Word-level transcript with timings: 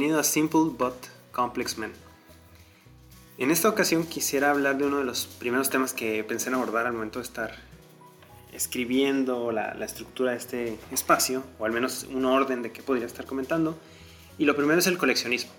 bienvenido 0.00 0.20
a 0.20 0.24
Simple 0.24 0.70
But 0.78 0.94
Complex 1.30 1.76
Men. 1.76 1.92
En 3.36 3.50
esta 3.50 3.68
ocasión 3.68 4.06
quisiera 4.06 4.50
hablar 4.50 4.78
de 4.78 4.86
uno 4.86 4.96
de 4.96 5.04
los 5.04 5.26
primeros 5.26 5.68
temas 5.68 5.92
que 5.92 6.24
pensé 6.24 6.48
en 6.48 6.54
abordar 6.54 6.86
al 6.86 6.94
momento 6.94 7.18
de 7.18 7.26
estar 7.26 7.54
escribiendo 8.50 9.52
la, 9.52 9.74
la 9.74 9.84
estructura 9.84 10.30
de 10.30 10.38
este 10.38 10.78
espacio, 10.90 11.44
o 11.58 11.66
al 11.66 11.72
menos 11.72 12.04
un 12.04 12.24
orden 12.24 12.62
de 12.62 12.72
qué 12.72 12.82
podría 12.82 13.04
estar 13.04 13.26
comentando. 13.26 13.78
Y 14.38 14.46
lo 14.46 14.56
primero 14.56 14.78
es 14.78 14.86
el 14.86 14.96
coleccionismo. 14.96 15.50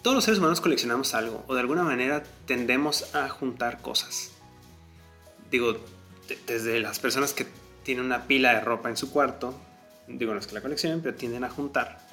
Todos 0.00 0.14
los 0.14 0.24
seres 0.24 0.38
humanos 0.38 0.62
coleccionamos 0.62 1.12
algo, 1.12 1.44
o 1.46 1.52
de 1.52 1.60
alguna 1.60 1.82
manera 1.82 2.22
tendemos 2.46 3.14
a 3.14 3.28
juntar 3.28 3.82
cosas. 3.82 4.30
Digo, 5.50 5.76
desde 6.46 6.80
las 6.80 7.00
personas 7.00 7.34
que 7.34 7.46
tienen 7.82 8.06
una 8.06 8.26
pila 8.26 8.54
de 8.54 8.60
ropa 8.60 8.88
en 8.88 8.96
su 8.96 9.10
cuarto, 9.10 9.54
digo, 10.08 10.32
no 10.32 10.40
es 10.40 10.46
que 10.46 10.54
la 10.54 10.62
coleccionen, 10.62 11.02
pero 11.02 11.14
tienden 11.14 11.44
a 11.44 11.50
juntar. 11.50 12.08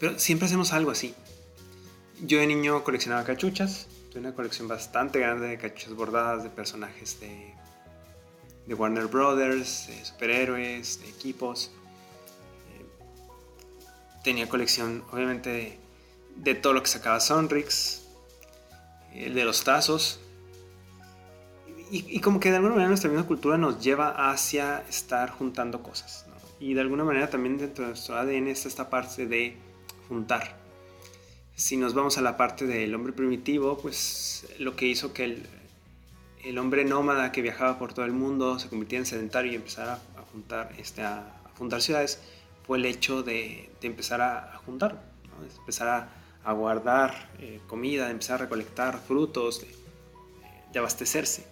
Pero 0.00 0.18
siempre 0.18 0.46
hacemos 0.46 0.72
algo 0.72 0.90
así. 0.90 1.14
Yo 2.22 2.40
de 2.40 2.46
niño 2.46 2.82
coleccionaba 2.82 3.22
cachuchas, 3.22 3.86
tuve 4.10 4.20
una 4.20 4.34
colección 4.34 4.66
bastante 4.66 5.20
grande 5.20 5.46
de 5.46 5.58
cachuchas 5.58 5.94
bordadas 5.94 6.42
de 6.42 6.50
personajes 6.50 7.20
de, 7.20 7.54
de 8.66 8.74
Warner 8.74 9.06
Brothers, 9.06 9.86
de 9.86 10.04
superhéroes, 10.04 11.00
de 11.00 11.08
equipos. 11.08 11.70
Eh, 12.72 12.86
tenía 14.24 14.48
colección, 14.48 15.04
obviamente, 15.12 15.50
de, 15.50 15.78
de 16.36 16.54
todo 16.54 16.72
lo 16.72 16.82
que 16.82 16.88
sacaba 16.88 17.20
Sonrix, 17.20 18.02
el 19.14 19.34
de 19.34 19.44
los 19.44 19.62
tazos, 19.62 20.18
y, 21.92 22.20
como 22.20 22.38
que 22.38 22.50
de 22.50 22.56
alguna 22.56 22.74
manera 22.74 22.88
nuestra 22.88 23.10
misma 23.10 23.26
cultura 23.26 23.58
nos 23.58 23.82
lleva 23.82 24.30
hacia 24.30 24.84
estar 24.88 25.30
juntando 25.30 25.82
cosas. 25.82 26.24
Y 26.60 26.74
de 26.74 26.82
alguna 26.82 27.02
manera 27.02 27.28
también 27.28 27.58
dentro 27.58 27.82
de 27.82 27.90
nuestro 27.90 28.16
ADN 28.16 28.46
está 28.46 28.68
esta 28.68 28.88
parte 28.88 29.26
de 29.26 29.56
juntar. 30.10 30.56
Si 31.54 31.76
nos 31.76 31.94
vamos 31.94 32.18
a 32.18 32.20
la 32.20 32.36
parte 32.36 32.66
del 32.66 32.92
hombre 32.96 33.12
primitivo, 33.12 33.78
pues 33.78 34.44
lo 34.58 34.74
que 34.74 34.86
hizo 34.86 35.12
que 35.12 35.38
el, 36.44 36.58
hombre 36.58 36.84
nómada 36.84 37.30
que 37.30 37.42
viajaba 37.42 37.78
por 37.78 37.94
todo 37.94 38.04
el 38.06 38.12
mundo 38.12 38.58
se 38.58 38.68
convirtiera 38.68 39.02
en 39.02 39.06
sedentario 39.06 39.52
y 39.52 39.54
empezara 39.54 40.00
a, 40.16 40.22
juntar, 40.32 40.74
este, 40.78 41.02
a, 41.02 41.22
fundar 41.54 41.80
ciudades, 41.80 42.20
fue 42.66 42.78
el 42.78 42.86
hecho 42.86 43.22
de, 43.22 43.70
empezar 43.82 44.20
a, 44.20 44.60
juntar, 44.66 45.00
empezar 45.60 45.88
a, 45.88 46.08
a 46.42 46.52
guardar 46.52 47.30
eh, 47.38 47.60
comida, 47.68 48.06
de 48.06 48.10
empezar 48.10 48.34
a 48.34 48.38
recolectar 48.38 48.98
frutos, 48.98 49.60
de, 49.60 49.68
de 50.72 50.78
abastecerse 50.80 51.46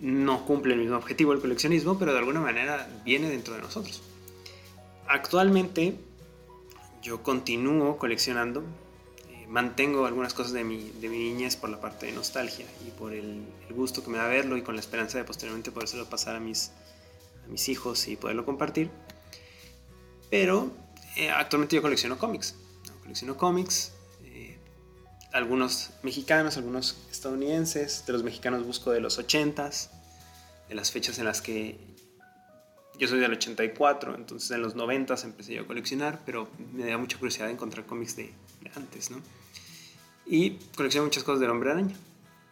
no 0.00 0.46
cumple 0.46 0.72
el 0.72 0.80
mismo 0.80 0.96
objetivo 0.96 1.34
el 1.34 1.40
coleccionismo, 1.40 1.98
pero 1.98 2.12
de 2.12 2.18
alguna 2.18 2.40
manera 2.40 2.88
viene 3.04 3.28
dentro 3.28 3.54
de 3.54 3.60
nosotros. 3.60 4.02
Actualmente 5.06 5.94
yo 7.02 7.22
continúo 7.22 7.96
coleccionando, 7.98 8.62
eh, 9.30 9.46
mantengo 9.48 10.06
algunas 10.06 10.34
cosas 10.34 10.52
de 10.52 10.64
mi, 10.64 10.90
de 10.90 11.08
mi 11.08 11.18
niñez 11.18 11.56
por 11.56 11.70
la 11.70 11.80
parte 11.80 12.06
de 12.06 12.12
nostalgia 12.12 12.66
y 12.86 12.90
por 12.90 13.12
el, 13.12 13.44
gusto 13.70 14.02
que 14.02 14.10
me 14.10 14.18
da 14.18 14.26
verlo 14.26 14.56
y 14.56 14.62
con 14.62 14.74
la 14.74 14.80
esperanza 14.80 15.18
de 15.18 15.24
posteriormente 15.24 15.70
podérselo 15.70 16.06
pasar 16.06 16.36
a 16.36 16.40
mis, 16.40 16.72
a 17.44 17.48
mis 17.48 17.68
hijos 17.68 18.08
y 18.08 18.16
poderlo 18.16 18.44
compartir. 18.44 18.90
Pero 20.28 20.70
eh, 21.16 21.30
actualmente 21.30 21.76
yo 21.76 21.82
colecciono 21.82 22.18
cómics. 22.18 22.54
Colecciono 23.02 23.36
cómics, 23.36 23.92
algunos 25.32 25.90
mexicanos, 26.02 26.56
algunos 26.56 26.96
estadounidenses. 27.10 28.04
De 28.06 28.12
los 28.12 28.22
mexicanos 28.22 28.66
busco 28.66 28.90
de 28.90 29.00
los 29.00 29.18
80s, 29.18 29.88
de 30.68 30.74
las 30.74 30.90
fechas 30.90 31.18
en 31.18 31.24
las 31.24 31.40
que 31.40 31.78
yo 33.00 33.08
soy 33.08 33.18
del 33.18 33.32
84, 33.32 34.14
entonces 34.14 34.50
en 34.50 34.60
los 34.60 34.76
90s 34.76 35.24
empecé 35.24 35.54
yo 35.54 35.62
a 35.62 35.66
coleccionar, 35.66 36.20
pero 36.26 36.50
me 36.74 36.84
da 36.84 36.98
mucha 36.98 37.16
curiosidad 37.16 37.48
encontrar 37.48 37.86
cómics 37.86 38.14
de, 38.14 38.30
antes, 38.76 39.10
¿no? 39.10 39.22
Y 40.26 40.58
colecciono 40.76 41.06
muchas 41.06 41.24
cosas 41.24 41.40
del 41.40 41.48
Hombre 41.48 41.70
Araña. 41.70 41.96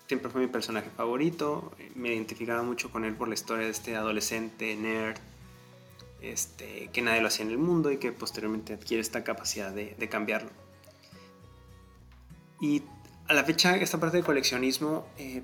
Siempre 0.07 0.31
fue 0.31 0.41
mi 0.41 0.47
personaje 0.47 0.89
favorito, 0.97 1.71
me 1.95 2.15
identificaba 2.15 2.63
mucho 2.63 2.91
con 2.91 3.05
él 3.05 3.15
por 3.15 3.29
la 3.29 3.35
historia 3.35 3.67
de 3.67 3.71
este 3.71 3.95
adolescente 3.95 4.75
nerd, 4.75 5.19
este, 6.23 6.89
que 6.95 7.03
nadie 7.03 7.21
lo 7.21 7.29
hacía 7.29 7.45
en 7.45 7.51
el 7.51 7.59
mundo 7.59 7.93
y 7.93 7.99
que 7.99 8.11
posteriormente 8.13 8.73
adquiere 8.73 9.03
esta 9.03 9.23
capacidad 9.23 9.71
de, 9.71 9.97
de 9.99 10.09
cambiarlo. 10.09 10.49
Y 12.59 12.83
a 13.29 13.35
la 13.35 13.45
fecha 13.45 13.77
esta 13.77 14.01
parte 14.01 14.17
de 14.17 14.23
coleccionismo 14.23 15.07
eh, 15.19 15.43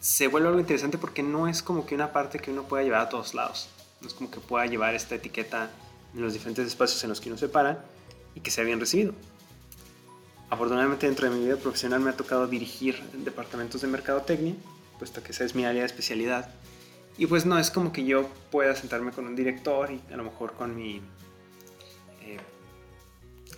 se 0.00 0.26
vuelve 0.26 0.48
algo 0.48 0.58
interesante 0.58 0.98
porque 0.98 1.22
no 1.22 1.46
es 1.46 1.62
como 1.62 1.86
que 1.86 1.94
una 1.94 2.12
parte 2.12 2.40
que 2.40 2.50
uno 2.50 2.64
pueda 2.64 2.82
llevar 2.82 3.02
a 3.02 3.08
todos 3.08 3.32
lados. 3.32 3.70
No 4.00 4.08
es 4.08 4.14
como 4.14 4.30
que 4.30 4.40
pueda 4.40 4.66
llevar 4.66 4.94
esta 4.94 5.14
etiqueta 5.14 5.70
en 6.14 6.20
los 6.20 6.32
diferentes 6.32 6.66
espacios 6.66 7.02
en 7.04 7.10
los 7.10 7.20
que 7.20 7.28
uno 7.28 7.38
se 7.38 7.48
para 7.48 7.84
y 8.34 8.40
que 8.40 8.50
sea 8.50 8.64
bien 8.64 8.80
recibido. 8.80 9.14
Afortunadamente 10.48 11.06
dentro 11.06 11.28
de 11.28 11.36
mi 11.36 11.44
vida 11.44 11.56
profesional 11.56 12.00
me 12.00 12.10
ha 12.10 12.16
tocado 12.16 12.46
dirigir 12.46 13.02
departamentos 13.24 13.80
de 13.80 13.88
mercadotecnia, 13.88 14.54
puesto 14.98 15.22
que 15.22 15.32
esa 15.32 15.44
es 15.44 15.54
mi 15.54 15.64
área 15.64 15.80
de 15.80 15.86
especialidad. 15.86 16.48
Y 17.18 17.26
pues 17.26 17.46
no 17.46 17.58
es 17.58 17.70
como 17.70 17.92
que 17.92 18.04
yo 18.04 18.28
pueda 18.50 18.76
sentarme 18.76 19.10
con 19.10 19.26
un 19.26 19.34
director 19.34 19.90
y 19.90 20.00
a 20.12 20.16
lo 20.16 20.24
mejor 20.24 20.52
con 20.52 20.76
mi 20.76 21.00
eh, 22.22 22.38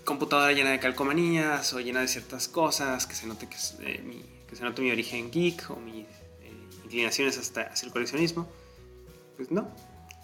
computadora 0.05 0.53
llena 0.53 0.71
de 0.71 0.79
calcomanías 0.79 1.73
o 1.75 1.81
llena 1.81 2.01
de 2.01 2.09
ciertas 2.09 2.49
cosas, 2.49 3.07
que 3.07 3.15
se 3.15 3.27
note 3.27 3.49
que, 3.49 3.57
eh, 3.81 4.01
mi, 4.03 4.25
que 4.49 4.57
se 4.57 4.63
note 4.63 4.81
mi 4.81 4.91
origen 4.91 5.31
geek 5.31 5.71
o 5.71 5.77
mis 5.77 6.07
eh, 6.41 6.69
inclinaciones 6.85 7.37
hasta 7.37 7.63
hacia 7.63 7.87
el 7.87 7.93
coleccionismo. 7.93 8.49
Pues 9.37 9.51
no. 9.51 9.69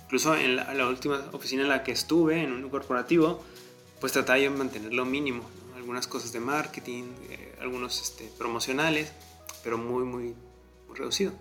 Incluso 0.05 0.37
en 0.37 0.57
la, 0.57 0.89
última 0.89 1.23
oficina 1.33 1.63
en 1.63 1.69
la 1.69 1.83
que 1.83 1.93
estuve, 1.93 2.43
en 2.43 2.53
un 2.53 2.71
corporativo, 2.71 3.43
pues 4.01 4.13
trataba 4.13 4.39
yo 4.39 4.51
de 4.51 4.57
mantener 4.57 4.93
lo 4.93 5.05
mínimo. 5.05 5.45
Algunas 5.77 6.07
cosas 6.07 6.33
de 6.33 6.41
marketing, 6.41 7.05
eh, 7.31 7.57
algunos 7.61 8.01
este, 8.01 8.31
promocionales, 8.39 9.13
pero 9.63 9.79
muy, 9.79 10.05
muy, 10.05 10.35
muy 10.89 10.97
reducido. 10.97 11.33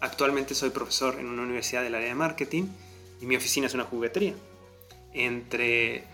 Actualmente 0.00 0.54
soy 0.54 0.70
profesor 0.70 1.18
en 1.18 1.26
una 1.26 1.42
universidad 1.42 1.82
del 1.82 1.94
área 1.94 2.08
de 2.08 2.14
marketing 2.14 2.64
y 3.20 3.26
mi 3.26 3.36
oficina 3.36 3.66
es 3.66 3.74
una 3.74 3.84
juguetería. 3.84 4.34
Entre 5.14 6.04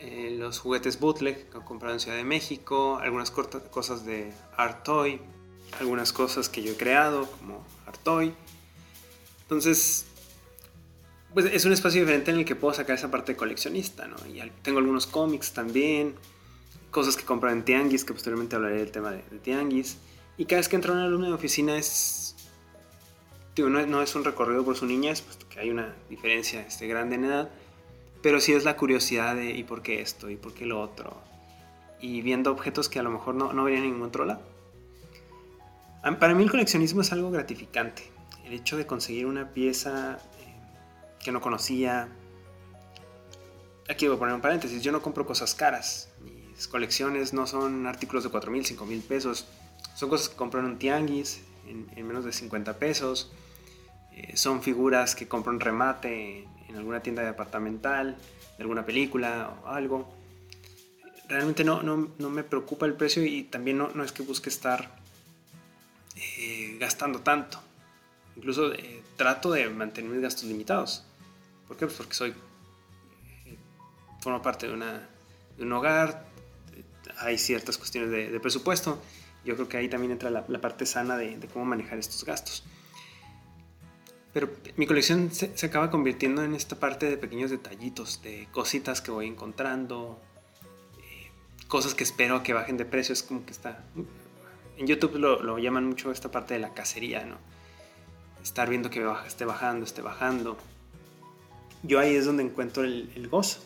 eh, 0.00 0.34
los 0.38 0.58
juguetes 0.60 0.98
bootleg 0.98 1.50
que 1.50 1.58
he 1.58 1.60
comprado 1.60 1.94
en 1.94 2.00
Ciudad 2.00 2.16
de 2.16 2.24
México, 2.24 2.98
algunas 3.02 3.30
cosas 3.30 4.04
de 4.04 4.32
Art 4.56 4.82
Toy, 4.84 5.20
algunas 5.78 6.12
cosas 6.12 6.48
que 6.48 6.62
yo 6.62 6.72
he 6.72 6.76
creado 6.76 7.30
como 7.30 7.64
Art 7.86 8.00
Toy. 8.02 8.34
Entonces, 9.42 10.06
pues 11.34 11.46
es 11.46 11.64
un 11.64 11.72
espacio 11.72 12.00
diferente 12.00 12.30
en 12.30 12.38
el 12.38 12.44
que 12.44 12.56
puedo 12.56 12.74
sacar 12.74 12.96
esa 12.96 13.10
parte 13.10 13.36
coleccionista, 13.36 14.06
¿no? 14.06 14.16
Y 14.26 14.40
tengo 14.62 14.78
algunos 14.78 15.06
cómics 15.06 15.52
también, 15.52 16.14
cosas 16.90 17.16
que 17.16 17.24
compro 17.24 17.50
en 17.50 17.64
Tianguis, 17.64 18.04
que 18.04 18.12
posteriormente 18.12 18.56
hablaré 18.56 18.78
del 18.78 18.90
tema 18.90 19.12
de, 19.12 19.22
Tianguis. 19.42 19.98
Y 20.36 20.44
cada 20.44 20.60
vez 20.60 20.68
que 20.68 20.76
entra 20.76 20.92
un 20.92 21.00
alumno 21.00 21.26
de 21.26 21.32
oficina 21.32 21.76
es... 21.76 22.36
Digo, 23.54 23.68
no, 23.68 23.84
no, 23.86 24.02
es 24.02 24.14
un 24.14 24.24
recorrido 24.24 24.64
por 24.64 24.76
su 24.76 24.86
niñez, 24.86 25.20
puesto 25.20 25.48
que 25.48 25.58
hay 25.60 25.70
una 25.70 25.94
diferencia 26.08 26.60
este, 26.60 26.86
grande 26.86 27.16
en 27.16 27.24
edad 27.24 27.50
pero 28.22 28.40
sí 28.40 28.52
es 28.52 28.64
la 28.64 28.76
curiosidad 28.76 29.36
de 29.36 29.50
¿y 29.50 29.64
por 29.64 29.82
qué 29.82 30.00
esto? 30.00 30.30
¿y 30.30 30.36
por 30.36 30.54
qué 30.54 30.66
lo 30.66 30.80
otro? 30.80 31.16
Y 32.00 32.20
viendo 32.22 32.50
objetos 32.50 32.88
que 32.88 32.98
a 32.98 33.02
lo 33.02 33.10
mejor 33.10 33.34
no, 33.34 33.52
no 33.52 33.64
verían 33.64 33.84
en 33.84 33.90
ningún 33.90 34.08
otro 34.08 34.24
lado. 34.24 34.42
Para 36.18 36.34
mí 36.34 36.42
el 36.42 36.50
coleccionismo 36.50 37.02
es 37.02 37.12
algo 37.12 37.30
gratificante. 37.30 38.04
El 38.44 38.54
hecho 38.54 38.76
de 38.76 38.86
conseguir 38.86 39.26
una 39.26 39.52
pieza 39.52 40.18
que 41.28 41.32
no 41.32 41.42
conocía. 41.42 42.08
Aquí 43.86 44.06
voy 44.06 44.16
a 44.16 44.18
poner 44.18 44.34
un 44.34 44.40
paréntesis. 44.40 44.82
Yo 44.82 44.92
no 44.92 45.02
compro 45.02 45.26
cosas 45.26 45.54
caras. 45.54 46.08
Mis 46.22 46.66
colecciones 46.66 47.34
no 47.34 47.46
son 47.46 47.86
artículos 47.86 48.24
de 48.24 48.30
4 48.30 48.50
mil, 48.50 48.64
5 48.64 48.86
mil 48.86 49.02
pesos. 49.02 49.46
Son 49.94 50.08
cosas 50.08 50.30
que 50.30 50.36
compro 50.36 50.60
en 50.60 50.66
un 50.66 50.78
tianguis 50.78 51.42
en, 51.66 52.06
menos 52.06 52.24
de 52.24 52.32
50 52.32 52.78
pesos. 52.78 53.30
Eh, 54.12 54.38
son 54.38 54.62
figuras 54.62 55.14
que 55.14 55.28
compro 55.28 55.52
en 55.52 55.60
remate 55.60 56.48
en 56.66 56.76
alguna 56.76 57.02
tienda 57.02 57.22
departamental, 57.22 58.16
de 58.56 58.62
alguna 58.62 58.86
película 58.86 59.54
o 59.62 59.68
algo. 59.68 60.08
Realmente 61.28 61.62
no, 61.62 61.82
no, 61.82 62.08
no 62.16 62.30
me 62.30 62.42
preocupa 62.42 62.86
el 62.86 62.94
precio 62.94 63.22
y 63.22 63.42
también 63.42 63.76
no, 63.76 63.90
no 63.94 64.02
es 64.02 64.12
que 64.12 64.22
busque 64.22 64.48
estar 64.48 64.96
eh, 66.16 66.78
gastando 66.80 67.20
tanto. 67.20 67.60
Incluso 68.34 68.72
eh, 68.72 69.02
trato 69.16 69.50
de 69.50 69.68
mantener 69.68 70.10
mis 70.10 70.22
gastos 70.22 70.44
limitados. 70.44 71.04
¿Por 71.68 71.76
qué? 71.76 71.86
Pues 71.86 71.98
porque 71.98 72.14
soy, 72.14 72.34
formo 74.20 74.42
parte 74.42 74.66
de, 74.66 74.72
una, 74.72 75.08
de, 75.56 75.62
un 75.62 75.72
hogar, 75.72 76.26
hay 77.18 77.38
ciertas 77.38 77.78
cuestiones 77.78 78.10
de, 78.10 78.40
presupuesto. 78.40 79.00
Yo 79.44 79.54
creo 79.54 79.68
que 79.68 79.76
ahí 79.76 79.88
también 79.88 80.12
entra 80.12 80.30
la, 80.30 80.44
parte 80.60 80.86
sana 80.86 81.16
de, 81.16 81.38
cómo 81.52 81.64
manejar 81.64 81.98
estos 81.98 82.24
gastos. 82.24 82.64
Pero 84.32 84.50
mi 84.76 84.86
colección 84.86 85.30
se, 85.32 85.66
acaba 85.66 85.90
convirtiendo 85.90 86.42
en 86.42 86.54
esta 86.54 86.76
parte 86.76 87.08
de 87.08 87.16
pequeños 87.16 87.50
detallitos, 87.50 88.22
de 88.22 88.48
cositas 88.52 89.00
que 89.00 89.10
voy 89.10 89.26
encontrando, 89.26 90.20
eh, 90.98 91.30
cosas 91.66 91.94
que 91.94 92.04
espero 92.04 92.42
que 92.42 92.52
bajen 92.52 92.76
de 92.76 92.84
precio. 92.84 93.12
Es 93.12 93.22
como 93.22 93.44
que 93.44 93.52
está. 93.52 93.84
En 94.76 94.86
YouTube 94.86 95.16
lo, 95.16 95.58
llaman 95.58 95.86
mucho 95.86 96.12
esta 96.12 96.30
parte 96.30 96.54
de 96.54 96.60
la 96.60 96.72
cacería, 96.72 97.24
¿no? 97.24 97.38
Estar 98.42 98.68
viendo 98.68 98.90
que 98.90 99.04
esté 99.26 99.44
bajando, 99.44 99.84
esté 99.84 100.02
bajando. 100.02 100.56
Yo 101.82 102.00
ahí 102.00 102.14
es 102.14 102.24
donde 102.26 102.42
encuentro 102.42 102.82
el, 102.84 103.28
gozo, 103.28 103.60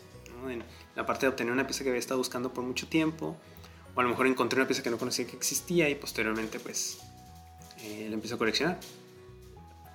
En 0.47 0.63
la 0.95 1.05
parte 1.05 1.25
de 1.25 1.31
obtener 1.31 1.51
una 1.51 1.65
pieza 1.65 1.83
que 1.83 1.89
había 1.89 1.99
estado 1.99 2.19
buscando 2.19 2.53
por 2.53 2.63
mucho 2.63 2.87
tiempo, 2.87 3.35
o 3.95 3.99
a 3.99 4.03
lo 4.03 4.09
mejor 4.09 4.27
encontré 4.27 4.59
una 4.59 4.67
pieza 4.67 4.83
que 4.83 4.89
no 4.89 4.97
conocía 4.97 5.25
que 5.25 5.35
existía 5.35 5.89
y 5.89 5.95
posteriormente 5.95 6.59
pues 6.59 6.99
eh, 7.81 8.07
la 8.07 8.13
empiezo 8.13 8.35
a 8.35 8.37
coleccionar. 8.37 8.79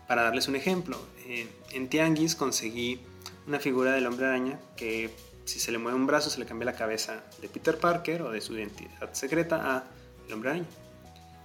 Para 0.07 0.23
darles 0.23 0.49
un 0.49 0.57
ejemplo, 0.57 0.99
eh, 1.27 1.49
en 1.73 1.89
Tianguis 1.89 2.35
conseguí 2.35 3.01
una 3.47 3.61
figura 3.61 3.93
del 3.93 4.07
hombre 4.07 4.27
araña 4.27 4.59
que 4.77 5.11
si 5.45 5.61
se 5.61 5.73
le 5.73 5.79
mueve 5.79 5.97
un 5.97 6.07
brazo 6.07 6.31
se 6.31 6.39
le 6.39 6.47
cambia 6.47 6.67
la 6.67 6.75
cabeza 6.75 7.23
de 7.41 7.49
Peter 7.49 7.79
Parker 7.79 8.23
o 8.23 8.31
de 8.31 8.41
su 8.41 8.55
identidad 8.55 9.13
secreta 9.13 9.77
a 9.77 9.85
el 10.27 10.35
hombre 10.35 10.51
araña. 10.51 10.67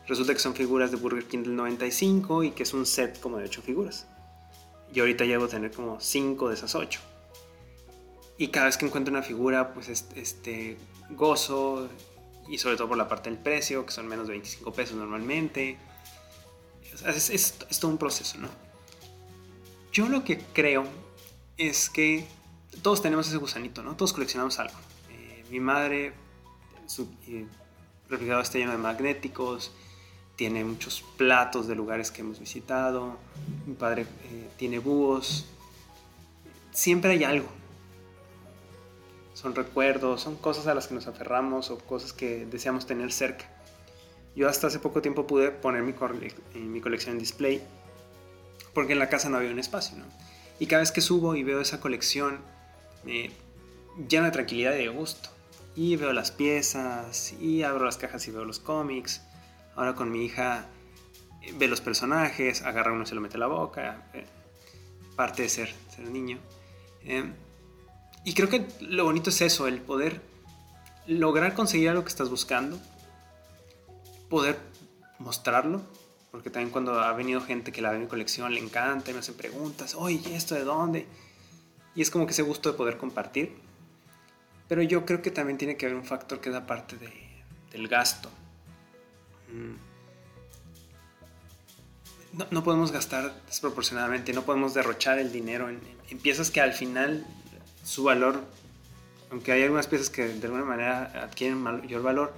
Resulta 0.08 0.34
que 0.34 0.40
son 0.40 0.54
figuras 0.54 0.92
de 0.92 0.98
Burger 0.98 1.26
King 1.26 1.44
del 1.44 1.56
95 1.56 2.44
y 2.44 2.52
que 2.52 2.64
es 2.64 2.74
un 2.74 2.86
set 2.86 3.20
como 3.20 3.38
de 3.38 3.46
8 3.46 3.62
figuras. 3.62 4.06
Y 4.94 5.00
ahorita 5.00 5.26
llego 5.26 5.46
a 5.46 5.48
tener 5.48 5.72
como 5.72 6.00
5 6.00 6.50
de 6.50 6.56
esas 6.56 6.76
8. 6.76 7.00
Y 8.38 8.50
cada 8.50 8.68
vez 8.68 8.78
que 8.78 8.86
encuentro 8.86 9.12
una 9.12 9.24
figura, 9.24 9.74
pues 9.74 9.90
este, 9.90 10.78
gozo, 11.10 11.90
y 12.48 12.58
sobre 12.58 12.76
todo 12.76 12.90
por 12.90 12.98
la 12.98 13.08
parte 13.08 13.30
del 13.30 13.40
precio, 13.40 13.86
que 13.86 13.92
son 13.92 14.08
menos 14.08 14.28
de 14.28 14.34
25 14.34 14.74
pesos 14.74 14.98
normalmente. 14.98 15.78
es, 17.06 17.30
es, 17.30 17.80
todo 17.80 17.92
un 17.92 17.98
proceso, 17.98 18.38
¿no? 18.38 18.50
Yo 19.92 20.10
lo 20.10 20.24
que 20.24 20.40
creo 20.40 20.86
es 21.58 21.90
que 21.90 22.26
todos 22.82 23.02
tenemos 23.02 23.28
ese 23.28 23.38
gusanito, 23.38 23.84
¿no? 23.84 23.96
Todos 23.96 24.14
coleccionamos 24.14 24.60
algo. 24.60 24.76
Eh, 25.12 25.46
mi 25.50 25.60
madre, 25.60 26.14
su 26.88 27.08
eh, 27.28 27.46
refrigerador 28.10 28.44
está 28.44 28.58
lleno 28.58 28.72
de 28.72 28.80
magnéticos, 28.80 29.72
tiene 30.36 30.64
muchos 30.64 31.04
platos 31.18 31.68
de 31.68 31.76
lugares 31.76 32.12
que 32.12 32.22
hemos 32.22 32.40
visitado, 32.40 33.18
mi 33.66 33.76
padre 33.76 34.02
eh, 34.02 34.50
tiene 34.58 34.80
búhos, 34.80 35.46
siempre 36.72 37.12
hay 37.12 37.24
algo. 37.24 37.48
Son 39.34 39.56
recuerdos, 39.56 40.22
son 40.22 40.36
cosas 40.36 40.68
a 40.68 40.74
las 40.74 40.88
que 40.88 40.96
nos 40.96 41.08
aferramos 41.08 41.70
o 41.70 41.78
cosas 41.78 42.14
que 42.14 42.46
deseamos 42.46 42.86
tener 42.86 43.12
cerca. 43.12 43.46
Yo 44.36 44.48
hasta 44.48 44.68
hace 44.68 44.80
poco 44.80 45.02
tiempo 45.02 45.28
pude 45.28 45.52
poner 45.52 45.84
mi, 45.84 45.94
mi 46.60 46.82
colección 46.82 47.14
en 47.14 47.20
display 47.20 47.62
porque 48.74 48.94
en 48.94 49.00
la 49.00 49.10
casa 49.10 49.30
no 49.30 49.38
había 49.38 49.52
un 49.52 49.60
espacio, 49.60 49.98
¿no? 49.98 50.06
Y 50.60 50.66
cada 50.66 50.82
vez 50.82 50.92
que 50.92 51.02
subo 51.02 51.36
y 51.36 51.44
veo 51.44 51.62
esa 51.62 51.80
colección, 51.80 52.40
me 53.04 53.32
llena 54.10 54.28
de 54.28 54.32
tranquilidad 54.32 54.74
y 54.74 54.80
de 54.80 54.88
gusto. 54.88 55.30
Y 55.76 55.96
veo 55.96 56.14
las 56.14 56.32
piezas, 56.32 57.34
y 57.40 57.64
abro 57.64 57.86
las 57.86 57.98
cajas 57.98 58.28
y 58.28 58.32
veo 58.32 58.46
los 58.46 58.60
cómics 58.60 59.22
Ahora 59.76 59.96
con 59.96 60.12
mi 60.12 60.26
hija 60.26 60.68
eh, 61.42 61.54
ve 61.58 61.68
los 61.68 61.82
personajes, 61.82 62.62
agarra 62.62 62.92
uno 62.92 63.04
y 63.04 63.06
se 63.06 63.16
lo 63.16 63.22
mete 63.22 63.38
a 63.38 63.40
la 63.40 63.48
boca. 63.48 64.08
Eh, 64.14 64.26
parte 65.16 65.44
de 65.44 65.50
ser, 65.50 65.74
ser 65.96 66.10
niño. 66.10 66.40
Em, 67.04 67.34
y 68.24 68.34
creo 68.34 68.50
que 68.50 68.66
lo 68.82 69.06
bonito 69.06 69.30
es 69.30 69.42
eso, 69.42 69.68
el 69.68 69.82
poder 69.82 70.22
lograr 71.08 71.54
conseguir 71.54 71.90
algo 71.90 72.04
que 72.04 72.10
estás 72.10 72.30
buscando, 72.30 72.80
poder 74.30 74.58
mostrarlo, 75.20 75.82
porque 76.32 76.50
también 76.50 76.72
cuando 76.72 77.00
ha 77.00 77.12
venido 77.14 77.42
gente 77.42 77.72
que 77.72 77.82
la 77.82 77.90
ve 77.90 77.98
en 77.98 78.04
mi 78.04 78.08
colección 78.08 78.54
le 78.54 78.60
encanta 78.60 79.12
y 79.12 79.14
me 79.14 79.20
hacen 79.20 79.36
preguntas, 79.36 79.96
oye, 79.96 80.36
¿esto 80.36 80.56
de 80.56 80.64
dónde? 80.64 81.06
Y 81.96 82.02
es 82.02 82.10
como 82.10 82.26
que 82.26 82.32
ese 82.32 82.42
gusto 82.42 82.72
de 82.72 82.78
poder 82.78 82.98
compartir. 82.98 83.56
Pero 84.68 84.82
yo 84.82 85.06
creo 85.06 85.22
que 85.22 85.30
también 85.30 85.58
tiene 85.58 85.78
que 85.78 85.86
haber 85.86 85.98
un 85.98 86.06
factor 86.06 86.40
que 86.40 86.50
da 86.50 86.66
parte 86.66 86.98
de, 86.98 87.12
del 87.72 87.88
gasto. 87.88 88.30
Mm. 89.54 89.76
no, 92.50 92.64
podemos 92.64 92.92
gastar 92.92 93.32
desproporcionadamente, 93.46 94.34
no 94.34 94.42
podemos 94.44 94.74
derrochar 94.74 95.20
el 95.20 95.32
dinero 95.32 95.70
en, 95.70 95.80
piezas 96.20 96.52
que 96.52 96.62
al 96.62 96.74
final 96.74 97.26
su 97.84 98.04
valor, 98.04 98.44
aunque 99.32 99.52
hay 99.52 99.64
algunas 99.64 99.88
piezas 99.88 100.10
que 100.10 100.28
de 100.28 100.46
alguna 100.46 100.64
manera 100.64 101.24
adquieren 101.24 101.60
mayor 101.60 102.04
valor, 102.04 102.34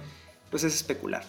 pues 0.50 0.64
es 0.64 0.74
especular. 0.74 1.24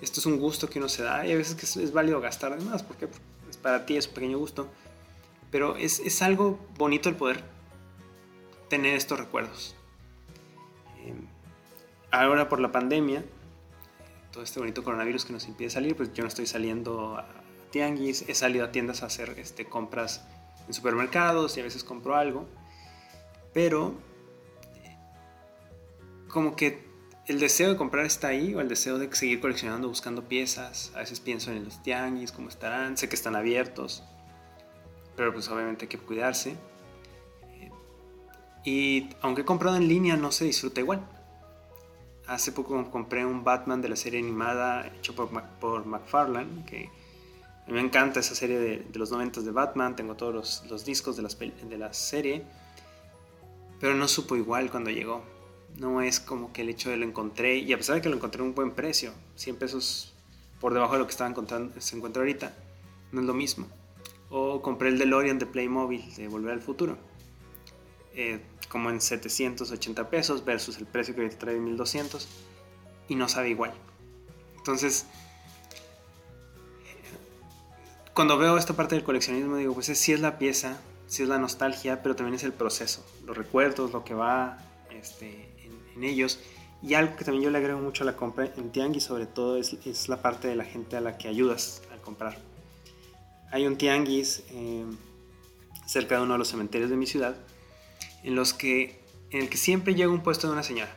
Esto 0.00 0.20
es 0.20 0.26
un 0.26 0.38
gusto 0.38 0.68
que 0.68 0.78
uno 0.78 0.88
se 0.88 1.02
da 1.02 1.26
y 1.26 1.32
a 1.32 1.36
veces 1.36 1.54
que 1.54 1.64
es, 1.64 1.92
válido 1.92 2.20
gastar 2.20 2.56
de 2.58 2.64
más, 2.64 2.82
porque 2.82 3.08
es 3.50 3.56
para 3.56 3.86
ti, 3.86 3.96
es 3.96 4.06
un 4.08 4.14
pequeño 4.14 4.38
gusto, 4.38 4.68
pero 5.50 5.76
es, 5.76 6.00
es 6.00 6.22
algo 6.22 6.58
bonito 6.76 7.08
el 7.08 7.16
poder 7.16 7.42
tener 8.68 8.94
estos 8.94 9.18
recuerdos. 9.18 9.74
Eh, 10.98 11.14
ahora 12.10 12.48
por 12.48 12.60
la 12.60 12.70
pandemia, 12.70 13.24
todo 14.32 14.42
este 14.42 14.60
bonito 14.60 14.84
coronavirus 14.84 15.24
que 15.24 15.32
nos 15.32 15.46
impide 15.46 15.70
salir, 15.70 15.96
pues 15.96 16.12
yo 16.12 16.22
no 16.22 16.28
estoy 16.28 16.46
saliendo 16.46 17.16
a 17.16 17.26
tianguis, 17.70 18.24
he 18.28 18.34
salido 18.34 18.64
a 18.64 18.72
tiendas 18.72 19.02
a 19.02 19.06
hacer 19.06 19.34
este, 19.38 19.64
compras 19.66 20.24
en 20.66 20.74
supermercados 20.74 21.56
y 21.56 21.60
a 21.60 21.64
veces 21.64 21.84
compro 21.84 22.16
algo, 22.16 22.46
pero 23.52 23.94
como 26.28 26.56
que 26.56 26.86
el 27.26 27.40
deseo 27.40 27.70
de 27.70 27.76
comprar 27.76 28.06
está 28.06 28.28
ahí 28.28 28.54
o 28.54 28.60
el 28.60 28.68
deseo 28.68 28.98
de 28.98 29.14
seguir 29.14 29.40
coleccionando, 29.40 29.88
buscando 29.88 30.28
piezas, 30.28 30.92
a 30.94 31.00
veces 31.00 31.20
pienso 31.20 31.50
en 31.50 31.64
los 31.64 31.82
tianguis, 31.82 32.32
cómo 32.32 32.48
estarán, 32.48 32.96
sé 32.96 33.08
que 33.08 33.16
están 33.16 33.36
abiertos, 33.36 34.02
pero 35.16 35.32
pues 35.32 35.48
obviamente 35.48 35.84
hay 35.84 35.88
que 35.88 35.98
cuidarse. 35.98 36.56
Y 38.64 39.08
aunque 39.22 39.42
he 39.42 39.44
comprado 39.44 39.76
en 39.76 39.88
línea 39.88 40.16
no 40.16 40.32
se 40.32 40.44
disfruta 40.44 40.80
igual 40.80 41.00
hace 42.28 42.52
poco 42.52 42.90
compré 42.90 43.26
un 43.26 43.42
Batman 43.42 43.80
de 43.80 43.88
la 43.88 43.96
serie 43.96 44.20
animada 44.20 44.86
hecho 44.86 45.14
por, 45.14 45.86
McFarlane, 45.86 46.64
que 46.66 46.90
me 47.66 47.80
encanta 47.80 48.20
esa 48.20 48.34
serie 48.34 48.58
de, 48.58 48.86
los 48.94 49.10
90 49.10 49.40
de 49.40 49.50
Batman, 49.50 49.96
tengo 49.96 50.14
todos 50.14 50.62
los, 50.68 50.84
discos 50.84 51.16
de 51.16 51.78
la 51.78 51.92
serie, 51.92 52.44
pero 53.80 53.94
no 53.94 54.06
supo 54.08 54.36
igual 54.36 54.70
cuando 54.70 54.90
llegó. 54.90 55.22
No 55.78 56.02
es 56.02 56.18
como 56.18 56.52
que 56.52 56.62
el 56.62 56.70
hecho 56.70 56.90
de 56.90 56.96
lo 56.96 57.04
encontré, 57.04 57.56
y 57.58 57.72
a 57.72 57.76
pesar 57.76 57.96
de 57.96 58.02
que 58.02 58.08
lo 58.08 58.16
encontré 58.16 58.42
a 58.42 58.44
un 58.44 58.54
buen 58.54 58.72
precio, 58.72 59.12
100 59.36 59.56
pesos 59.56 60.14
por 60.60 60.74
debajo 60.74 60.94
de 60.94 60.98
lo 61.00 61.06
que 61.06 61.12
estaba 61.12 61.30
encontrando, 61.30 61.80
se 61.80 61.96
encuentra 61.96 62.20
ahorita, 62.20 62.52
no 63.12 63.20
es 63.20 63.26
lo 63.26 63.34
mismo. 63.34 63.66
O 64.28 64.60
compré 64.60 64.88
el 64.88 64.98
DeLorean 64.98 65.38
de 65.38 65.46
Playmobil 65.46 66.14
de 66.16 66.28
Volver 66.28 66.52
al 66.52 66.60
Futuro. 66.60 66.98
Eh, 68.20 68.40
como 68.68 68.90
en 68.90 69.00
780 69.00 70.10
pesos 70.10 70.44
versus 70.44 70.76
el 70.78 70.86
precio 70.86 71.14
que 71.14 71.20
ahorita 71.20 71.38
trae 71.38 71.56
1200 71.56 72.26
y 73.06 73.14
no 73.14 73.28
sabe 73.28 73.50
igual. 73.50 73.72
Entonces, 74.56 75.06
cuando 78.14 78.36
veo 78.36 78.58
esta 78.58 78.74
parte 78.74 78.96
del 78.96 79.04
coleccionismo 79.04 79.56
digo, 79.56 79.72
pues 79.72 79.86
sí 79.86 80.12
es 80.12 80.18
la 80.18 80.36
pieza, 80.36 80.80
sí 81.06 81.22
es 81.22 81.28
la 81.28 81.38
nostalgia, 81.38 82.02
pero 82.02 82.16
también 82.16 82.34
es 82.34 82.42
el 82.42 82.52
proceso, 82.52 83.06
los 83.24 83.36
recuerdos, 83.36 83.92
lo 83.92 84.02
que 84.02 84.14
va 84.14 84.58
este, 84.90 85.54
en, 85.94 86.02
ellos. 86.02 86.40
Y 86.82 86.94
algo 86.94 87.14
que 87.14 87.24
también 87.24 87.44
yo 87.44 87.50
le 87.50 87.58
agrego 87.58 87.78
mucho 87.78 88.02
a 88.02 88.06
la 88.06 88.16
compra 88.16 88.52
en 88.56 88.72
Tianguis, 88.72 89.04
sobre 89.04 89.26
todo, 89.26 89.58
es, 89.58 89.74
es 89.86 90.08
la 90.08 90.22
parte 90.22 90.48
de 90.48 90.56
la 90.56 90.64
gente 90.64 90.96
a 90.96 91.00
la 91.00 91.18
que 91.18 91.28
ayudas 91.28 91.82
al 91.92 92.00
comprar. 92.00 92.36
Hay 93.52 93.64
un 93.64 93.78
Tianguis 93.78 94.42
eh, 94.50 94.84
cerca 95.86 96.16
de 96.16 96.22
uno 96.22 96.32
de 96.32 96.38
los 96.40 96.48
cementerios 96.48 96.90
de 96.90 96.96
mi 96.96 97.06
ciudad 97.06 97.36
en 98.22 98.34
los 98.34 98.54
que 98.54 98.98
en 99.30 99.42
el 99.42 99.50
que 99.50 99.56
siempre 99.56 99.94
llega 99.94 100.10
un 100.10 100.22
puesto 100.22 100.46
de 100.46 100.52
una 100.52 100.62
señora. 100.62 100.94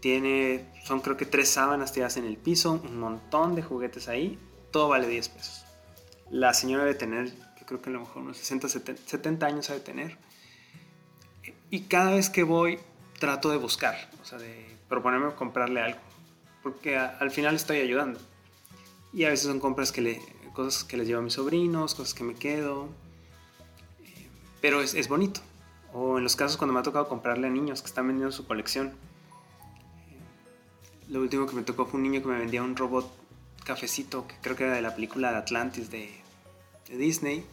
Tiene, 0.00 0.64
son 0.84 1.00
creo 1.00 1.16
que 1.16 1.26
tres 1.26 1.50
sábanas 1.50 1.92
tiradas 1.92 2.16
en 2.16 2.24
el 2.24 2.36
piso, 2.36 2.80
un 2.84 3.00
montón 3.00 3.54
de 3.54 3.62
juguetes 3.62 4.08
ahí, 4.08 4.38
todo 4.70 4.88
vale 4.88 5.08
10 5.08 5.28
pesos. 5.30 5.64
La 6.30 6.54
señora 6.54 6.84
debe 6.84 6.96
tener, 6.96 7.32
yo 7.58 7.66
creo 7.66 7.82
que 7.82 7.90
a 7.90 7.92
lo 7.92 8.00
mejor 8.00 8.22
unos 8.22 8.36
60, 8.36 8.68
70, 8.68 9.46
años 9.46 9.68
de 9.68 9.80
tener. 9.80 10.16
Y 11.70 11.82
cada 11.82 12.12
vez 12.12 12.30
que 12.30 12.42
voy 12.42 12.78
trato 13.18 13.50
de 13.50 13.56
buscar, 13.56 13.96
o 14.20 14.24
sea, 14.24 14.38
de 14.38 14.66
proponerme 14.88 15.34
comprarle 15.34 15.80
algo, 15.80 16.00
porque 16.62 16.96
al 16.96 17.30
final 17.30 17.56
estoy 17.56 17.78
ayudando. 17.78 18.20
Y 19.12 19.24
a 19.24 19.30
veces 19.30 19.46
son 19.46 19.58
compras 19.58 19.90
que 19.90 20.02
le, 20.02 20.20
cosas 20.52 20.84
que 20.84 20.96
les 20.96 21.08
llevo 21.08 21.20
a 21.20 21.22
mis 21.22 21.34
sobrinos, 21.34 21.94
cosas 21.94 22.14
que 22.14 22.22
me 22.22 22.34
quedo, 22.34 22.88
pero 24.60 24.80
es, 24.80 24.94
es 24.94 25.08
bonito. 25.08 25.40
O 25.98 26.18
en 26.18 26.24
los 26.24 26.36
casos 26.36 26.58
cuando 26.58 26.74
me 26.74 26.80
ha 26.80 26.82
tocado 26.82 27.08
comprarle 27.08 27.46
a 27.46 27.50
niños 27.50 27.80
que 27.80 27.88
están 27.88 28.06
vendiendo 28.06 28.30
su 28.30 28.46
colección. 28.46 28.92
Lo 31.08 31.22
último 31.22 31.46
que 31.46 31.56
me 31.56 31.62
tocó 31.62 31.86
fue 31.86 31.96
un 31.96 32.02
niño 32.02 32.20
que 32.20 32.28
me 32.28 32.38
vendía 32.38 32.62
un 32.62 32.76
robot 32.76 33.10
cafecito, 33.64 34.28
que 34.28 34.34
creo 34.42 34.56
que 34.56 34.64
era 34.64 34.74
de 34.74 34.82
la 34.82 34.94
película 34.94 35.30
de 35.30 35.38
Atlantis 35.38 35.90
de, 35.90 36.10
Disney. 36.90 37.46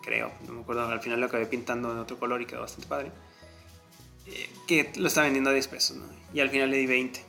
Creo, 0.00 0.30
no 0.46 0.52
me 0.52 0.60
acuerdo, 0.60 0.86
al 0.86 1.00
final 1.00 1.18
lo 1.18 1.26
acabé 1.26 1.46
pintando 1.46 1.90
en 1.90 1.98
otro 1.98 2.20
color 2.20 2.40
y 2.40 2.46
quedó 2.46 2.60
bastante 2.60 2.86
padre. 2.86 3.10
Eh, 4.26 4.48
que 4.68 4.92
lo 4.94 5.08
estaba 5.08 5.24
vendiendo 5.24 5.50
a 5.50 5.52
10 5.52 5.66
pesos, 5.66 5.96
¿no? 5.96 6.04
Y 6.32 6.38
al 6.38 6.50
final 6.50 6.70
le 6.70 6.76
di 6.76 6.86
20. 6.86 7.24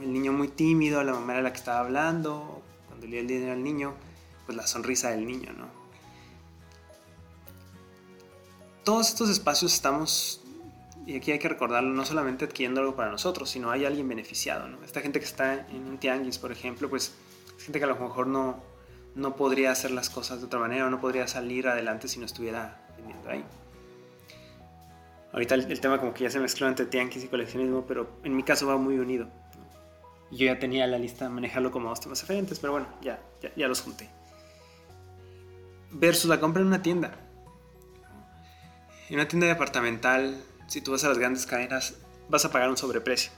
El 0.00 0.12
niño 0.12 0.32
muy 0.32 0.48
tímido, 0.48 1.04
la 1.04 1.12
mamá 1.12 1.34
era 1.34 1.42
la 1.42 1.52
que 1.52 1.58
estaba 1.58 1.78
hablando. 1.78 2.60
Cuando 2.88 3.06
le 3.06 3.12
di 3.12 3.18
el 3.18 3.26
dinero 3.28 3.52
al 3.52 3.62
niño, 3.62 3.94
pues 4.46 4.56
la 4.56 4.66
sonrisa 4.66 5.10
del 5.10 5.24
niño, 5.24 5.52
¿no? 5.52 5.83
Todos 8.84 9.08
estos 9.08 9.30
espacios 9.30 9.74
estamos, 9.74 10.40
y 11.06 11.16
aquí 11.16 11.32
hay 11.32 11.38
que 11.38 11.48
recordarlo, 11.48 11.90
no 11.90 12.04
solamente 12.04 12.44
adquiriendo 12.44 12.80
algo 12.80 12.94
para 12.94 13.10
nosotros, 13.10 13.50
sino 13.50 13.70
hay 13.70 13.84
alguien 13.84 14.08
beneficiado. 14.08 14.66
Esta 14.84 15.00
gente 15.00 15.18
que 15.18 15.26
está 15.26 15.66
en 15.68 15.88
un 15.88 15.98
tianguis, 15.98 16.38
por 16.38 16.52
ejemplo, 16.52 16.88
pues 16.88 17.14
es 17.56 17.64
gente 17.64 17.78
que 17.78 17.84
a 17.84 17.88
lo 17.88 17.96
mejor 17.96 18.26
no, 18.26 18.62
no 19.14 19.36
podría 19.36 19.70
hacer 19.70 19.90
las 19.90 20.10
cosas 20.10 20.40
de 20.40 20.46
otra 20.46 20.58
manera 20.58 20.88
no 20.90 21.00
podría 21.00 21.26
salir 21.26 21.68
adelante 21.68 22.08
si 22.08 22.18
no 22.18 22.26
estuviera 22.26 22.80
vendiendo 22.96 23.30
ahí. 23.30 23.44
ahorita 25.32 25.54
el, 25.54 25.80
tema 25.80 25.98
como 25.98 26.14
que 26.14 26.24
ya 26.24 26.30
se 26.30 26.40
mezcló 26.40 26.68
entre 26.68 26.86
tianguis 26.86 27.24
y 27.24 27.28
coleccionismo, 27.28 27.84
pero 27.86 28.08
en 28.22 28.36
mi 28.36 28.42
caso 28.42 28.66
va 28.66 28.76
muy 28.76 28.98
unido. 28.98 29.28
Yo 30.30 30.46
ya 30.46 30.58
tenía 30.58 30.86
la 30.86 30.98
lista 30.98 31.28
manejarlo 31.28 31.70
como 31.70 31.88
dos 31.90 32.00
temas 32.00 32.20
diferentes, 32.20 32.58
pero 32.58 32.72
bueno, 32.72 32.88
ya, 33.02 33.20
ya, 33.40 33.52
ya 33.54 33.68
los 33.68 33.82
junté. 33.82 34.10
Versus 35.92 36.28
la 36.28 36.40
compra 36.40 36.62
en 36.62 36.68
una 36.68 36.82
tienda. 36.82 37.23
En 39.14 39.20
una 39.20 39.28
tienda 39.28 39.46
departamental, 39.46 40.42
si 40.66 40.80
tú 40.80 40.90
vas 40.90 41.04
a 41.04 41.08
las 41.08 41.18
grandes 41.18 41.46
cadenas, 41.46 41.94
vas 42.28 42.44
a 42.46 42.50
pagar 42.50 42.68
un 42.68 42.76
sobreprecio. 42.76 43.30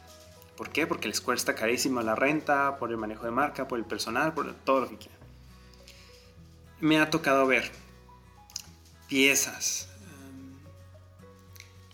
¿Por 0.57 0.71
qué? 0.71 0.87
Porque 0.87 1.07
les 1.07 1.21
cuesta 1.21 1.55
carísimo 1.55 2.01
la 2.01 2.15
renta, 2.15 2.79
por 2.79 2.91
el 2.91 2.97
manejo 2.97 3.27
de 3.27 3.31
marca, 3.31 3.69
por 3.69 3.79
el 3.79 3.85
personal, 3.85 4.33
por 4.33 4.55
todo 4.55 4.81
lo 4.81 4.89
que 4.89 4.97
quieran. 4.97 5.19
Me 6.81 6.99
ha 6.99 7.11
tocado 7.11 7.47
ver 7.47 7.71
piezas 9.07 9.91
em, 10.01 10.55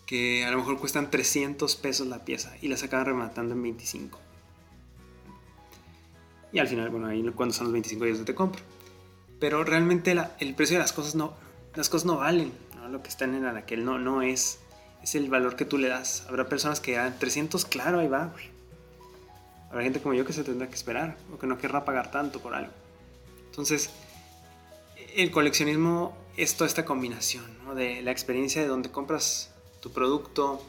que 0.07 0.45
a 0.45 0.53
lo 0.53 0.59
mejor 0.59 0.79
cuestan 0.79 1.11
300 1.11 1.75
pesos 1.75 2.07
la 2.07 2.25
pieza 2.25 2.57
y 2.63 2.69
las 2.69 2.85
acaban 2.85 3.07
rematando 3.07 3.53
en 3.53 3.63
25. 3.65 4.21
Y 6.53 6.61
al 6.61 6.69
final, 6.69 6.89
bueno, 6.91 7.09
ahí 7.09 7.29
cuando 7.35 7.53
son 7.53 7.65
los 7.65 7.73
25 7.73 8.05
días 8.05 8.25
te 8.25 8.33
compro. 8.37 8.63
Pero 9.41 9.65
realmente 9.65 10.17
el 10.39 10.55
precio 10.55 10.77
de 10.77 10.83
las 10.83 10.93
cosas 10.93 11.17
no, 11.17 11.35
las 11.75 11.89
cosas 11.89 12.07
no 12.07 12.19
valen. 12.19 12.53
Lo 12.89 13.03
que 13.03 13.09
está 13.09 13.25
en 13.25 13.35
el 13.35 13.57
aquel 13.57 13.85
no, 13.85 13.99
no 13.99 14.23
es, 14.23 14.61
es 15.03 15.15
el 15.15 15.29
valor 15.31 15.57
que 15.57 15.65
tú 15.65 15.79
le 15.79 15.89
das. 15.89 16.27
Habrá 16.29 16.47
personas 16.49 16.81
que 16.81 16.93
dan 16.93 17.19
300, 17.19 17.65
claro, 17.65 18.01
ahí 18.01 18.09
va. 18.09 18.33
Habrá 19.71 19.83
gente 19.85 20.01
como 20.01 20.15
yo 20.15 20.25
que 20.25 20.33
se 20.33 20.45
tendrá 20.45 20.69
que 20.69 20.75
esperar 20.75 21.17
o 21.33 21.39
que 21.39 21.47
no 21.47 21.59
querrá 21.59 21.85
pagar 21.85 22.11
tanto 22.11 22.41
por 22.41 22.55
algo. 22.55 22.73
Entonces, 23.47 23.91
el 25.15 25.31
coleccionismo 25.31 26.17
es 26.37 26.57
toda 26.57 26.69
esta 26.69 26.85
combinación 26.85 27.45
de 27.75 28.03
la 28.03 28.11
experiencia 28.11 28.63
de 28.63 28.69
donde 28.69 28.91
compras 28.91 29.53
tu 29.81 29.93
producto, 29.93 30.63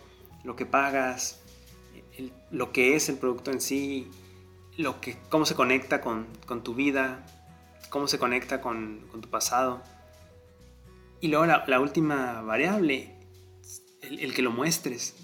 lo 0.44 0.56
que 0.56 0.66
pagas, 0.66 1.40
lo 2.52 2.72
que 2.72 2.96
es 2.96 3.10
el 3.10 3.18
producto 3.18 3.52
en 3.52 3.62
sí, 3.62 4.10
lo 4.78 5.00
que, 5.02 5.18
cómo 5.30 5.46
se 5.46 5.56
conecta 5.56 6.02
con, 6.02 6.28
tu 6.64 6.76
vida, 6.76 7.26
cómo 7.90 8.08
se 8.08 8.20
conecta 8.20 8.62
con, 8.62 9.02
tu 9.22 9.30
pasado. 9.30 9.82
Y 11.24 11.30
luego 11.30 11.46
la, 11.46 11.80
última 11.80 12.42
variable, 12.42 13.16
el, 14.02 14.34
que 14.34 14.42
lo 14.42 14.52
muestres. 14.52 15.16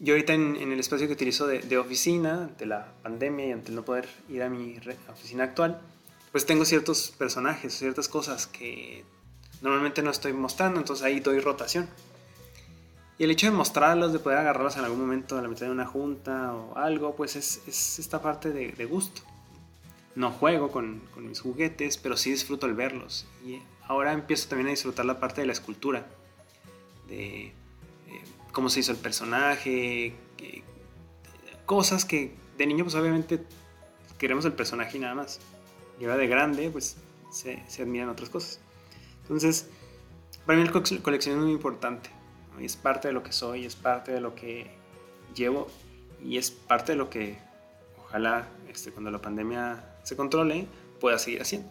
Yo 0.00 0.14
ahorita 0.14 0.32
en, 0.32 0.56
el 0.56 0.80
espacio 0.80 1.06
que 1.06 1.12
utilizo 1.12 1.46
de, 1.46 1.78
oficina, 1.78 2.42
ante 2.42 2.66
la 2.66 2.92
pandemia 3.04 3.46
y 3.46 3.52
ante 3.52 3.70
no 3.70 3.84
poder 3.84 4.08
ir 4.28 4.42
a 4.42 4.50
mi 4.50 4.80
oficina 5.08 5.44
actual, 5.44 5.80
pues 6.32 6.44
tengo 6.44 6.64
ciertos 6.64 7.12
personajes, 7.16 7.72
ciertas 7.78 8.08
cosas 8.08 8.48
que 8.48 9.04
normalmente 9.62 10.02
no 10.02 10.10
estoy 10.10 10.32
mostrando, 10.32 10.80
entonces 10.80 11.04
ahí 11.04 11.20
doy 11.20 11.38
rotación. 11.38 11.88
Y 13.18 13.22
el 13.22 13.30
hecho 13.30 13.46
de 13.46 13.52
mostrarlos, 13.52 14.12
de 14.12 14.18
poder 14.18 14.38
agarrarlos 14.38 14.76
en 14.76 14.86
algún 14.86 15.02
momento 15.02 15.38
a 15.38 15.42
la 15.42 15.46
mitad 15.46 15.66
de 15.66 15.70
una 15.70 15.86
junta 15.86 16.52
o 16.52 16.76
algo, 16.76 17.14
pues 17.14 17.36
es, 17.36 17.60
esta 18.00 18.20
parte 18.20 18.50
de, 18.50 18.86
gusto. 18.86 19.22
No 20.16 20.32
juego 20.32 20.72
con, 20.72 21.02
mis 21.18 21.40
juguetes, 21.40 21.96
pero 21.96 22.16
sí 22.16 22.32
disfruto 22.32 22.66
el 22.66 22.74
verlos. 22.74 23.28
Y 23.44 23.60
ahora 23.86 24.12
empiezo 24.12 24.48
también 24.48 24.66
a 24.66 24.70
disfrutar 24.70 25.06
la 25.06 25.20
parte 25.20 25.42
de 25.42 25.46
la 25.46 25.52
escultura, 25.52 26.08
de 27.06 27.46
eh, 27.46 27.52
cómo 28.50 28.68
se 28.68 28.80
hizo 28.80 28.90
el 28.90 28.98
personaje, 28.98 30.14
cosas 31.66 32.04
que 32.04 32.32
de 32.58 32.66
niño 32.66 32.84
pues 32.84 32.94
obviamente 32.94 33.44
queremos 34.18 34.44
el 34.44 34.54
personaje 34.54 34.96
y 34.96 35.00
nada 35.00 35.14
más. 35.14 35.38
Y 36.00 36.04
de 36.04 36.26
grande 36.26 36.70
pues 36.70 36.96
se, 37.30 37.62
se 37.68 37.82
admiran 37.82 38.08
otras 38.08 38.30
cosas. 38.30 38.58
Entonces, 39.22 39.68
para 40.44 40.58
mí 40.58 40.64
el 40.64 40.72
coleccionismo 40.72 41.42
es 41.42 41.46
muy 41.46 41.52
importante 41.52 42.10
es 42.60 42.76
parte 42.76 43.08
de 43.08 43.14
lo 43.14 43.22
que 43.22 43.32
soy, 43.32 43.64
es 43.64 43.76
parte 43.76 44.12
de 44.12 44.20
lo 44.20 44.34
que 44.34 44.66
llevo 45.34 45.68
y 46.22 46.38
es 46.38 46.50
parte 46.50 46.92
de 46.92 46.98
lo 46.98 47.10
que 47.10 47.38
ojalá 48.16 48.48
este, 48.72 48.92
cuando 48.92 49.10
la 49.10 49.20
pandemia 49.20 49.84
se 50.02 50.16
controle 50.16 50.66
pueda 51.00 51.18
seguir 51.18 51.42
haciendo. 51.42 51.70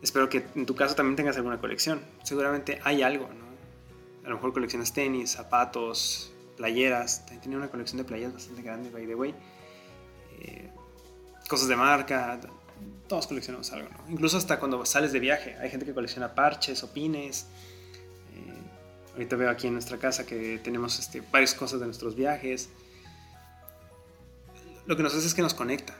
Espero 0.00 0.28
que 0.28 0.44
en 0.54 0.66
tu 0.66 0.76
caso 0.76 0.94
también 0.94 1.16
tengas 1.16 1.36
alguna 1.36 1.58
colección. 1.58 2.00
Seguramente 2.22 2.80
hay 2.84 3.02
algo, 3.02 3.26
¿no? 3.28 3.44
A 4.24 4.28
lo 4.28 4.36
mejor 4.36 4.52
coleccionas 4.52 4.92
tenis, 4.92 5.30
zapatos, 5.32 6.32
playeras. 6.56 7.20
También 7.20 7.40
tenía 7.40 7.58
una 7.58 7.68
colección 7.68 7.98
de 7.98 8.04
playeras 8.04 8.34
bastante 8.34 8.62
grande, 8.62 8.90
by 8.90 9.06
the 9.06 9.14
way. 9.14 9.34
Eh, 10.40 10.70
cosas 11.48 11.68
de 11.68 11.76
marca. 11.76 12.38
Todos 13.08 13.26
coleccionamos 13.26 13.72
algo, 13.72 13.88
¿no? 13.88 14.12
Incluso 14.12 14.36
hasta 14.36 14.60
cuando 14.60 14.84
sales 14.86 15.12
de 15.12 15.20
viaje. 15.20 15.56
Hay 15.60 15.70
gente 15.70 15.84
que 15.84 15.94
colecciona 15.94 16.34
parches 16.34 16.82
o 16.84 16.92
pines. 16.92 17.46
Ahorita 19.14 19.36
veo 19.36 19.48
aquí 19.50 19.68
en 19.68 19.74
nuestra 19.74 19.96
casa 19.98 20.26
que 20.26 20.58
tenemos 20.58 20.98
este, 20.98 21.22
varias 21.32 21.54
cosas 21.54 21.80
de 21.80 21.86
nuestros 21.86 22.14
viajes. 22.14 22.68
Lo 24.86 24.96
que 24.96 25.02
nos 25.02 25.14
hace 25.14 25.26
es 25.26 25.34
que 25.34 25.42
nos 25.42 25.54
conecta. 25.54 25.94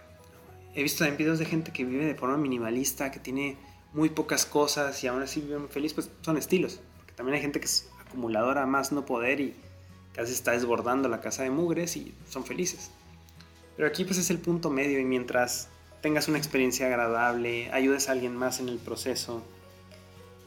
He 0.74 0.82
visto 0.82 0.98
también 0.98 1.18
videos 1.18 1.38
de 1.38 1.44
gente 1.44 1.72
que 1.72 1.84
vive 1.84 2.04
de 2.04 2.14
forma 2.14 2.36
minimalista, 2.36 3.10
que 3.10 3.20
tiene 3.20 3.56
muy 3.92 4.10
pocas 4.10 4.44
cosas 4.44 5.02
y 5.04 5.06
aún 5.06 5.22
así 5.22 5.40
vive 5.40 5.58
muy 5.58 5.68
feliz, 5.68 5.94
pues 5.94 6.10
son 6.22 6.36
estilos. 6.36 6.80
Porque 6.98 7.14
también 7.14 7.36
hay 7.36 7.42
gente 7.42 7.60
que 7.60 7.66
es 7.66 7.88
acumuladora 8.00 8.66
más 8.66 8.92
no 8.92 9.06
poder 9.06 9.40
y 9.40 9.54
casi 10.12 10.32
está 10.32 10.52
desbordando 10.52 11.08
la 11.08 11.20
casa 11.20 11.42
de 11.42 11.50
mugres 11.50 11.96
y 11.96 12.14
son 12.28 12.44
felices. 12.44 12.90
Pero 13.76 13.88
aquí 13.88 14.04
pues 14.04 14.18
es 14.18 14.30
el 14.30 14.38
punto 14.38 14.70
medio 14.70 14.98
y 14.98 15.04
mientras 15.04 15.68
tengas 16.00 16.28
una 16.28 16.38
experiencia 16.38 16.86
agradable, 16.86 17.70
ayudes 17.72 18.08
a 18.08 18.12
alguien 18.12 18.36
más 18.36 18.60
en 18.60 18.68
el 18.68 18.78
proceso, 18.78 19.38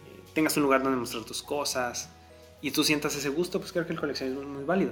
eh, 0.06 0.22
tengas 0.34 0.56
un 0.56 0.64
lugar 0.64 0.84
donde 0.84 1.00
mostrar 1.00 1.24
tus 1.24 1.42
cosas, 1.42 2.10
y 2.62 2.72
tú 2.72 2.84
sientas 2.84 3.16
ese 3.16 3.30
gusto, 3.30 3.60
pues 3.60 3.72
creo 3.72 3.86
que 3.86 3.94
el 3.94 4.00
coleccionismo 4.00 4.42
es 4.42 4.48
muy 4.48 4.64
válido. 4.64 4.92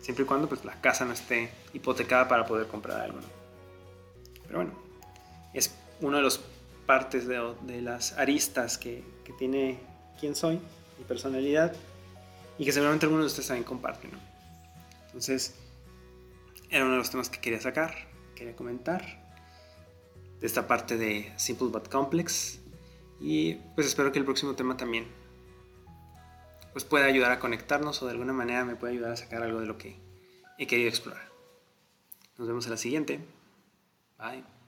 Siempre 0.00 0.24
y 0.24 0.26
cuando 0.26 0.48
pues, 0.48 0.64
la 0.64 0.80
casa 0.80 1.04
no 1.04 1.12
esté 1.12 1.50
hipotecada 1.72 2.28
para 2.28 2.46
poder 2.46 2.66
comprar 2.66 3.00
algo. 3.00 3.18
Pero 4.46 4.58
bueno, 4.58 4.72
es 5.54 5.74
una 6.00 6.18
de 6.18 6.24
las 6.24 6.40
partes 6.86 7.26
de, 7.26 7.54
de 7.62 7.82
las 7.82 8.12
aristas 8.18 8.78
que, 8.78 9.04
que, 9.24 9.32
tiene 9.34 9.78
quién 10.18 10.34
soy, 10.34 10.60
mi 10.98 11.04
personalidad, 11.06 11.74
y 12.58 12.64
que 12.64 12.72
seguramente 12.72 13.06
algunos 13.06 13.24
de 13.24 13.28
ustedes 13.28 13.48
también 13.48 13.64
comparten. 13.64 14.10
Entonces, 15.06 15.54
era 16.70 16.84
uno 16.84 16.92
de 16.92 16.98
los 16.98 17.10
temas 17.10 17.28
que 17.28 17.40
quería 17.40 17.60
sacar, 17.60 17.94
quería 18.34 18.56
comentar, 18.56 19.20
de 20.40 20.46
esta 20.46 20.66
parte 20.66 20.96
de 20.96 21.32
Simple 21.36 21.68
but 21.68 21.88
Complex. 21.88 22.58
Y 23.20 23.54
pues 23.74 23.86
espero 23.86 24.10
que 24.12 24.18
el 24.18 24.24
próximo 24.24 24.54
tema 24.54 24.76
también 24.76 25.06
pues 26.72 26.84
puede 26.84 27.04
ayudar 27.04 27.32
a 27.32 27.38
conectarnos 27.38 28.02
o 28.02 28.06
de 28.06 28.12
alguna 28.12 28.32
manera 28.32 28.64
me 28.64 28.76
puede 28.76 28.94
ayudar 28.94 29.12
a 29.12 29.16
sacar 29.16 29.42
algo 29.42 29.60
de 29.60 29.66
lo 29.66 29.78
que 29.78 30.00
he 30.58 30.66
querido 30.66 30.88
explorar. 30.88 31.28
Nos 32.38 32.48
vemos 32.48 32.64
en 32.66 32.70
la 32.70 32.76
siguiente. 32.76 33.20
Bye. 34.18 34.59